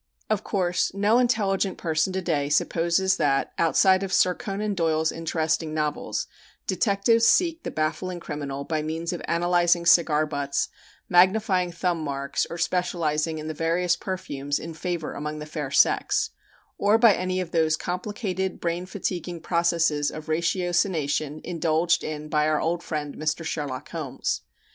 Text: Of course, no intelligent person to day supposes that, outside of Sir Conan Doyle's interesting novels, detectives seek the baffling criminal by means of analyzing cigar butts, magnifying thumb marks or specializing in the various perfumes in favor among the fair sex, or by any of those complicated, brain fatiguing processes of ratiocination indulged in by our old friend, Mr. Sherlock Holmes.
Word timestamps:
Of 0.31 0.43
course, 0.43 0.91
no 0.95 1.19
intelligent 1.19 1.77
person 1.77 2.11
to 2.13 2.23
day 2.23 2.49
supposes 2.49 3.17
that, 3.17 3.53
outside 3.59 4.01
of 4.01 4.11
Sir 4.11 4.33
Conan 4.33 4.73
Doyle's 4.73 5.11
interesting 5.11 5.75
novels, 5.75 6.25
detectives 6.65 7.27
seek 7.27 7.61
the 7.61 7.69
baffling 7.69 8.19
criminal 8.19 8.63
by 8.63 8.81
means 8.81 9.13
of 9.13 9.21
analyzing 9.25 9.85
cigar 9.85 10.25
butts, 10.25 10.69
magnifying 11.07 11.71
thumb 11.71 11.99
marks 12.03 12.47
or 12.49 12.57
specializing 12.57 13.37
in 13.37 13.47
the 13.47 13.53
various 13.53 13.95
perfumes 13.95 14.57
in 14.57 14.73
favor 14.73 15.13
among 15.13 15.37
the 15.37 15.45
fair 15.45 15.69
sex, 15.69 16.31
or 16.79 16.97
by 16.97 17.13
any 17.13 17.39
of 17.39 17.51
those 17.51 17.77
complicated, 17.77 18.59
brain 18.59 18.87
fatiguing 18.87 19.39
processes 19.39 20.09
of 20.09 20.29
ratiocination 20.29 21.39
indulged 21.43 22.03
in 22.03 22.27
by 22.27 22.47
our 22.47 22.59
old 22.59 22.81
friend, 22.81 23.17
Mr. 23.17 23.43
Sherlock 23.45 23.89
Holmes. 23.91 24.41